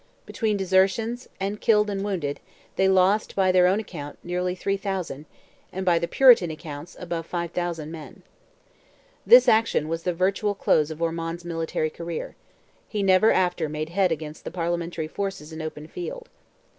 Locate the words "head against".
13.89-14.43